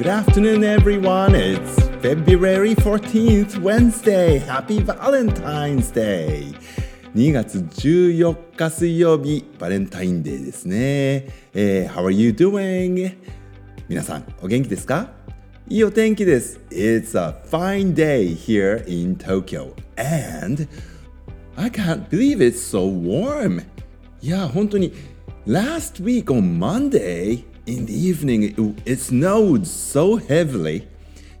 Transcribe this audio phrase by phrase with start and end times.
[0.00, 1.34] Good afternoon, everyone.
[1.34, 4.38] It's February 14th, Wednesday.
[4.38, 6.54] Happy Valentine's Day.
[7.14, 11.28] 2月14日水曜日、バレンタインデーですね。
[11.54, 13.16] えー、How are you doing?
[13.88, 15.10] 皆さん、お元気ですか
[15.68, 16.60] いいお天気です。
[16.70, 19.74] It's a fine day here in Tokyo.
[19.96, 20.66] And
[21.56, 23.64] I can't believe it's so warm.
[24.22, 24.92] いや、本当に
[25.46, 28.43] Last week on Monday, in the evening,
[28.85, 30.87] it, snowed so heavily.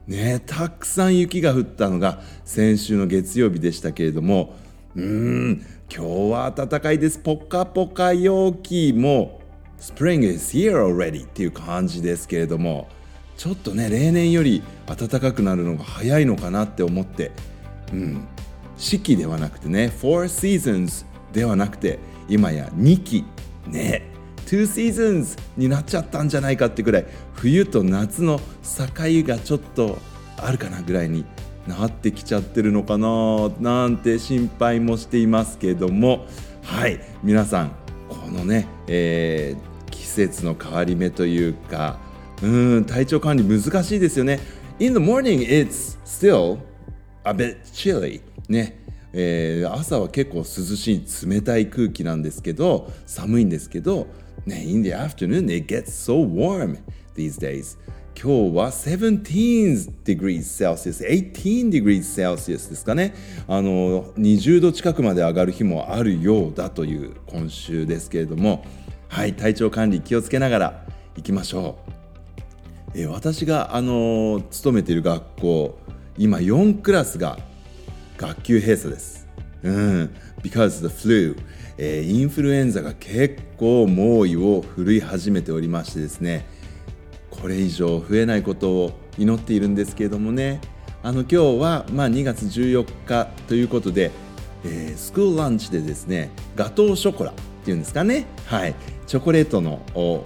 [0.07, 4.55] ね、たくさん雪が降ったのが先週の月曜日でしたけれども、
[4.95, 7.19] うん、今日は暖かいです。
[7.19, 9.41] ポカポカ陽気も、
[9.79, 12.89] Spring is here already っていう感じですけれども、
[13.37, 17.31] ちょっとね、例年より暖かくなるのが早いのかなって思って、
[17.93, 18.27] うん、
[18.77, 23.23] 四季ではなくてね、Four Seasons ではなくて、今や2季、
[23.67, 24.10] ね、
[24.51, 27.05] 2 seasons になっちゃったんじゃないかってぐらい
[27.35, 28.93] 冬と夏の境
[29.25, 29.97] がちょっと
[30.35, 31.23] あるかなぐらいに
[31.67, 36.25] なってきちゃってるのかななんて心配もしていますけども。
[36.63, 36.99] はい。
[37.23, 37.71] 皆さん
[38.09, 41.97] このね、えー、季節の変わり目というか
[42.43, 44.41] うん体調管理難しいですよね。
[44.79, 46.59] In the morning it's still
[47.23, 48.21] a bit chilly.
[48.49, 48.81] ね。
[49.13, 54.07] えー、朝は結構涼しい冷たい空気なんですけど寒いんですけど
[54.45, 56.77] ね、in the afternoon it gets so warm
[57.15, 57.77] these days.
[58.21, 63.15] 今日は17 degrees Celsius、18 degrees Celsius ですかね。
[63.47, 68.63] あの、20度近くまで上がる日もあるようだという今週ですけれども、
[69.07, 70.85] はい、体調管理気をつけながら
[71.15, 71.91] 行きましょう。
[72.93, 75.79] え私が、あの、勤めている学校、
[76.17, 77.39] 今4クラスが
[78.17, 79.20] 学級閉鎖です。
[79.63, 81.35] うん、because the flu
[81.83, 86.45] えー、インフルエンザが結構猛威を振るい始めておりましてですね。
[87.31, 90.61] これ以上増えないことを祈っているんですけれどもね。
[91.01, 94.11] あの今日は、まあ、2月14日ということで、
[94.63, 97.33] えー、スクールランチでですねガトーショコラっ
[97.65, 98.27] ていうんですかね。
[98.45, 98.75] はい。
[99.07, 99.81] チョコレートの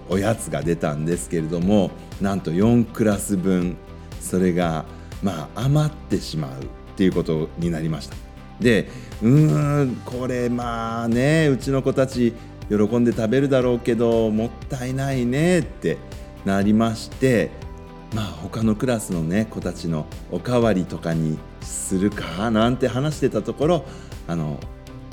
[0.09, 3.78] おやつが出たんですけれどもなんと4クラス分。
[4.20, 4.86] それが
[5.24, 6.66] まあ余ってしまうっ
[6.98, 8.18] ていうことになりました。
[8.60, 8.88] で
[9.22, 12.34] うーんこれまあねうちの子たち
[12.70, 15.98] 喜んで食べるだろうけどもったいないねって
[16.46, 17.52] なりまして
[18.14, 23.86] まあ他のクラスのね子たちのおかわりとかにするかなんて話してたところ
[24.28, 24.60] あの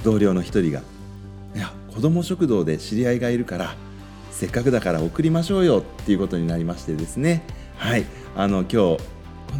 [0.02, 0.82] 同僚の一人が
[1.54, 3.74] 「いや子ども食堂で知り合いがいるから
[4.30, 7.42] せっかくだから送りましょうよ」っていうことになりましてですね。
[7.76, 8.04] はい。
[8.36, 8.98] あの今日こ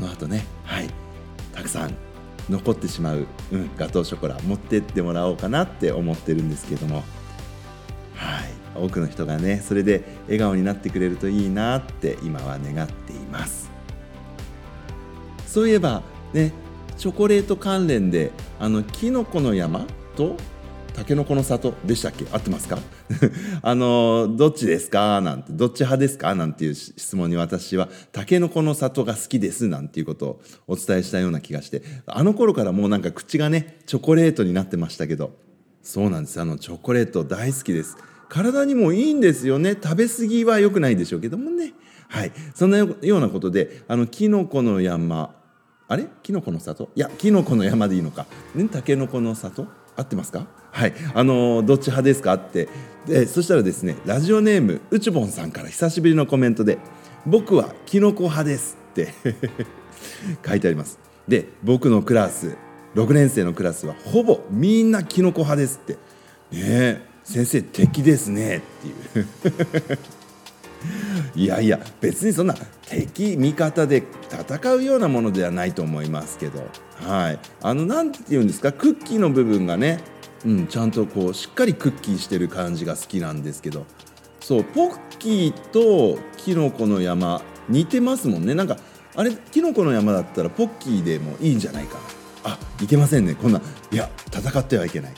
[0.01, 0.47] の後ね。
[0.65, 0.89] はい。
[1.53, 1.95] たくさん
[2.53, 7.03] 残ってしまう、うん、ガトーショコラ持ってってもらおうかなって思ってるんですけども。
[8.15, 8.53] はい。
[8.75, 13.71] 多くの人がねそれで笑顔になってくれるといいなって今は願っています。
[15.47, 16.03] そういえば
[16.33, 16.53] ね
[16.97, 19.87] チョコレート関連であのキノコの山
[20.17, 20.37] と
[20.95, 22.27] タケノコの里でしたっけ？
[22.31, 22.79] 合ってますか？
[23.63, 25.21] あのどっちですか？
[25.21, 26.35] なんてどっち派ですか？
[26.35, 35.33] なんていう質問に私はタケノコの里が好きですなんていうことをお伝えしたような気がしてあの頃からもうなんか口がねチョコレートになってましたけど
[35.83, 36.41] そうなんです。
[36.41, 37.97] あのチョコレート大好きです。
[38.29, 39.77] 体にもいいんですよね。
[39.83, 41.75] 食べ過ぎは良くないでしょうけどもね。
[42.09, 42.33] はい。
[42.55, 45.35] そんなようなことであのキノコの山
[45.89, 46.07] あれ？
[46.23, 46.91] キノコの里？
[46.95, 48.27] いやキノコの山でいいのか。
[48.55, 49.67] ねタケノコの里？
[49.97, 50.47] 合ってますか？
[50.71, 50.95] はい。
[51.15, 52.35] あのどっち派ですか？
[52.35, 52.69] って。
[53.07, 56.79] でそしたらですねラジオネームうちぼんさんから久しぶりのコメントで
[57.27, 59.13] 「僕はキノコ派です」って。
[60.47, 60.99] 書いてあります。
[61.29, 62.57] で僕のクラス
[62.95, 65.99] 6年生のクラスはほぼみんなキノコ派ですって。
[66.53, 68.61] ね先生敵ですねっ
[69.13, 69.27] ていう。
[71.35, 72.55] いやいや別にそんな
[72.89, 76.63] 敵味方で戦うようなものではないと思いますけど。
[77.07, 77.39] はい。
[77.63, 78.73] あの何て言うんですか？
[78.73, 80.01] クッキーの部分がね、
[80.45, 83.87] うん、ちゃんとこうしっかりクッキーしてる感じが好きなんですけど。
[84.41, 88.55] そうポッキーとキノコの山似てますもんね。
[88.55, 88.77] なんか
[89.15, 92.01] あれキノコの山だったらポッキーでもいいんじゃないかな。
[92.45, 93.37] あいけませんね。
[93.37, 93.61] こんな
[93.93, 95.13] いや戦ってはいけない。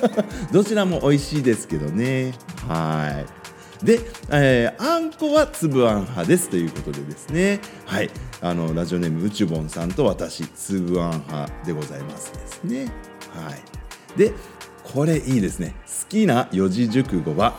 [0.50, 2.32] どちらも美味しいですけどね。
[2.66, 3.39] はい。
[3.82, 4.00] で、
[4.30, 7.60] えー、あんこは粒あん派ですということでですね。
[7.86, 8.10] はい。
[8.42, 12.92] あのラジオネームうちゅぼんさんと私粒あん派でございますですね。
[13.32, 14.18] はい。
[14.18, 14.32] で
[14.84, 15.74] これいいですね。
[15.86, 17.54] 好きな四字熟語は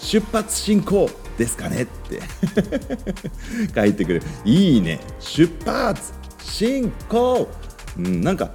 [0.00, 2.20] 出発進行ですかねって。
[3.74, 4.22] 書いてくる。
[4.44, 5.00] いいね。
[5.20, 6.12] 出発
[6.42, 7.48] 進行、
[7.96, 8.50] うん、なんか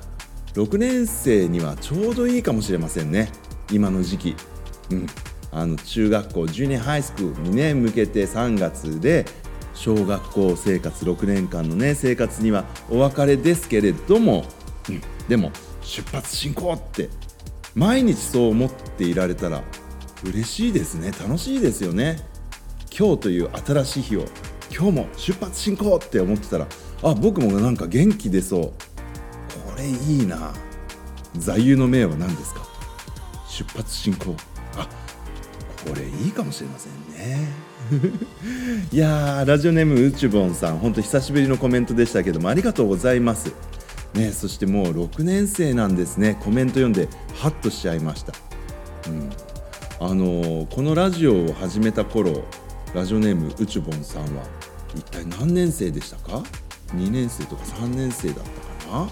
[0.55, 3.31] 6年生にはちょうどいいかもしれませんね。
[3.71, 4.35] 今の時期、
[4.91, 5.07] うん、
[5.53, 9.25] あの中学校ジュニアハイスクールにね向けて3月で
[9.75, 14.45] 小学校生活6年間のね生活にはお別れですけれども、
[14.89, 15.51] うん、でも
[15.81, 17.09] 出発進行って
[17.75, 19.63] 毎日そう思っていられたら
[20.23, 21.11] 嬉しいですね。
[21.11, 22.17] 楽しいですよね。
[22.97, 24.25] 今日という新しい日を
[24.71, 26.67] 今日も出発進行って思ってたら
[27.03, 28.61] あ僕もなんか元気出そう。
[28.61, 28.73] こ
[29.77, 30.53] れいいな。
[31.35, 32.61] 座右の銘は何ですか？
[33.49, 34.35] 出発進行。
[34.77, 34.87] あ
[35.85, 37.47] これいいかもしれませんね。
[38.91, 43.53] いやラジオネームうちぼんさん本当久しぶりのコメントでしたけどもありがとうございます。
[44.13, 46.37] ねそしてもう6年生なんですね。
[46.41, 48.33] コメント読んでハッとしちゃいました、
[49.09, 49.29] うん、
[49.99, 52.43] あのこのラジオを始めた頃
[52.93, 54.43] ラジオネームうちぼんさんは
[54.95, 56.43] 一体何年生でしたか
[56.95, 58.37] ？2年生とか3年生だっ
[58.85, 59.09] たかな？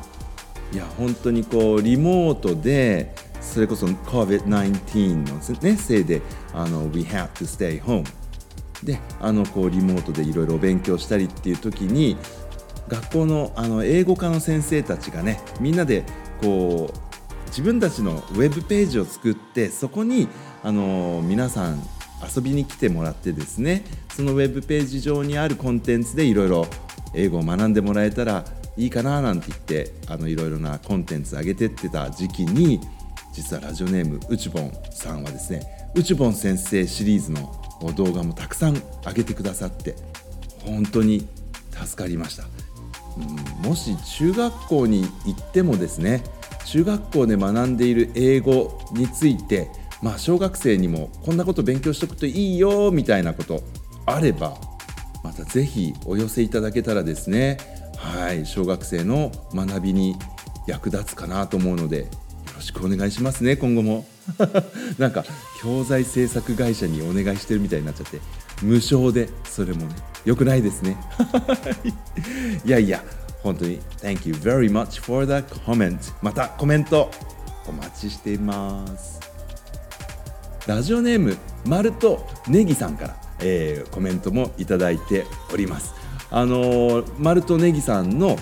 [0.72, 3.14] いや本当にこうリモートで
[3.52, 6.22] それこそ COVID-19 の、ね、せいで
[6.54, 8.06] あの We have to stay home
[8.84, 12.18] であのこうリモートでいろいろ勉強したりっていう時に
[12.88, 16.04] 学校のあの英語科の先生たちがねみんなで
[16.42, 20.30] こう自分たちのウェブページを作ってそこに
[20.64, 21.82] あの皆さん
[22.36, 23.84] 遊びに来てもらってですね
[24.16, 26.68] そのウェブページ上にあるコンテンツでいろいろ
[27.14, 28.46] 英語を学んでもらえたら
[28.78, 29.92] いいかななんて言って
[30.30, 32.80] いろいろなコンテンツ上げてってた時期に
[33.32, 37.52] 実はラジオネームうちぼんさんはですねうちぼん先生シリーズの
[37.96, 38.76] 動画もたくさん
[39.06, 39.96] 上げてくださって
[40.66, 41.28] 本当に
[41.72, 42.44] 助かりました、
[43.18, 46.24] うん、もし中学校に行ってもですね
[46.66, 49.70] 中学校で学んでいる英語について
[50.02, 53.62] まあ小学生にもこんなこと勉強しとくといいよみたいなこと
[54.06, 54.58] あれば
[55.24, 57.58] また是非お寄せいただけたらですね
[57.98, 60.16] はい小学生の学びに
[60.68, 62.08] 役立つかなと思うので
[62.62, 64.06] ろしくお願いしますね今後も。
[65.00, 65.26] なんか
[65.60, 68.22] 教材制作会社にお願いしてるみたいになっちゃって
[68.62, 70.96] 無償でそれもねよくないですね。
[72.64, 73.04] いやいや
[73.42, 75.34] 本当に Thank you very much for the
[75.66, 77.10] comment またコメント
[77.68, 79.20] お待ちしています。
[80.68, 81.36] ラジオネーム
[81.66, 85.94] マルトネギさんから、えー、コメントもいただいております。
[86.30, 88.38] あのー、マルトネギさんの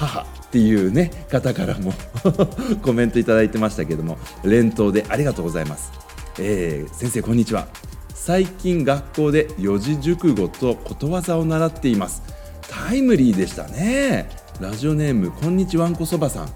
[0.00, 1.92] 母っていうね方からも
[2.82, 5.92] コメントいただいてましたけども連投でありがとうございます、
[6.38, 7.68] えー、先生こんにちは。
[8.14, 12.22] 最近学校で四字熟語とことわざを習っています。
[12.68, 14.28] タイムリーでしたね。
[14.60, 16.52] ラジオネームこんにちわんこそばさん。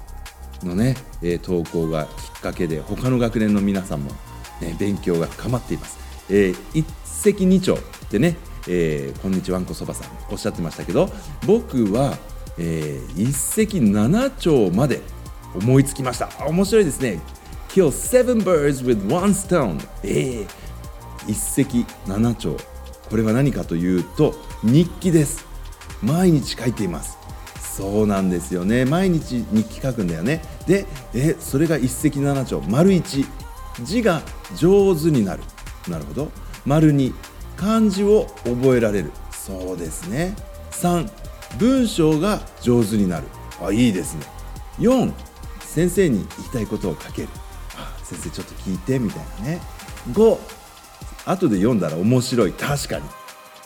[0.63, 2.09] のね、え、投稿がき
[2.39, 4.11] っかけで他の学年の皆さんも、
[4.61, 5.99] ね、勉強が深まっています、
[6.31, 6.87] えー、一
[7.33, 8.37] 石二鳥ってね、
[8.69, 11.11] えー、こんにちわんこそばさんおっしゃってましたけど
[11.47, 12.17] 僕は
[12.59, 15.01] えー、一石七鳥まで
[15.55, 16.29] 思いつきました。
[16.47, 17.21] 面白いですね。
[17.69, 20.49] Kill seven birds with one stone えー、
[21.27, 22.57] 一石七鳥。
[23.11, 25.45] これは何かというと日記です。
[26.03, 27.19] 毎日書いています。
[27.61, 28.85] そうなんですよね。
[28.85, 30.43] 毎日日記書くんだよね。
[30.67, 32.67] でえそれが一石七鳥。
[32.69, 33.27] 丸一。
[33.83, 34.23] 字が
[34.57, 35.43] 上手になる。
[35.89, 36.31] なるほど。
[36.65, 37.13] 丸二。
[37.57, 39.11] 漢字を覚えられる。
[39.33, 40.37] そうですね。
[40.71, 41.09] 3
[41.59, 43.27] 文章が上手になる。
[43.61, 44.27] あいいですね。
[44.79, 45.13] 4
[45.61, 47.29] 先生に言いたいことを書ける。
[47.77, 49.61] あ先生ちょっと聞いてみたいなね。
[50.13, 50.39] 5
[51.27, 52.53] 後で読んだら面白い。
[52.53, 53.05] 確かに。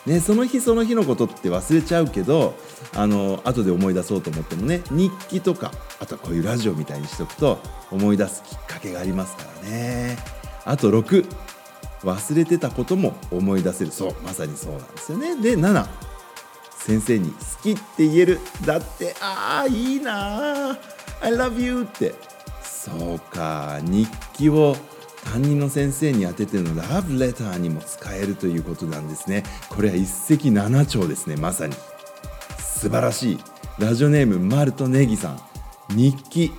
[0.07, 2.55] ね、その日その日のことって忘れちゃうけど
[2.95, 5.71] あの後で思い出そうと思ってもね日記とか
[6.01, 7.59] あとはこういうラジオみたいにしておくと
[7.91, 10.17] 思い出すきっかけがありますからね。
[10.65, 11.27] あと6
[12.05, 13.91] 忘れてたことも思い出せる。
[13.91, 15.37] そうまさにそうなんですよね。
[15.37, 16.08] で7
[16.79, 18.41] 先生に好きって言える。
[18.65, 20.79] だってああいいな
[21.21, 22.15] I love you って。
[22.63, 24.77] そうか日記を
[25.25, 29.43] 担任の先生に宛ててのラブレターにも使えるということなんですね。
[29.69, 31.75] これは一石七鳥ですねまさに。
[32.59, 33.39] 素晴らしい。
[33.79, 35.41] ラジオネームマルトネギさん。
[35.91, 36.53] 日記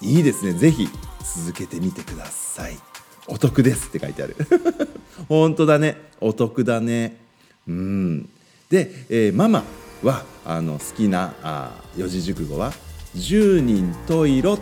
[0.00, 0.52] いいですね。
[0.52, 0.88] ぜひ
[1.36, 2.78] 続けてみてください。
[3.26, 4.36] お得ですって書いてある。
[5.28, 5.96] 本当だね。
[6.20, 7.18] お得だね。
[7.66, 8.28] うん。
[8.70, 9.64] で、えー、ママ
[10.02, 12.72] はあの好きなあ四字熟語は
[13.14, 14.58] 「十人十色」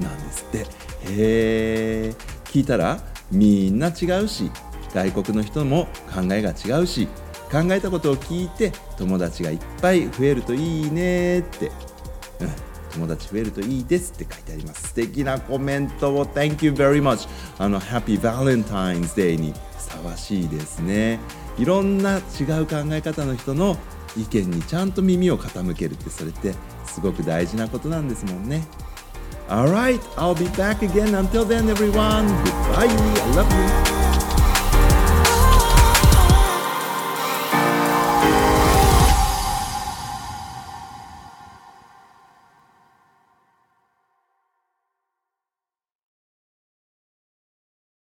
[0.00, 0.80] なんですって。
[1.02, 2.14] へえ
[2.44, 4.50] 聞いたらみんな違うし
[4.92, 7.06] 外国の人も考えが違うし
[7.50, 11.72] 考えたことを聞いて友達がいっぱい増えるといいねって、うん、
[12.92, 14.88] 友達増えるといいですって書いてあります。
[14.88, 16.26] 素敵なコメントを。
[16.26, 17.28] Thank you very much
[17.58, 21.18] あの Happy Valentine's Day にふさわしいですね。
[21.58, 23.76] いろんな違う考え方の人の
[24.16, 26.54] 意見にちゃんと耳を傾けるってそれって
[26.86, 28.66] すごく大事なことなんですもんね。
[29.48, 31.14] Alright, I'll be back again.
[31.14, 32.86] Until then, everyone, goodbye.
[32.86, 33.99] I love you.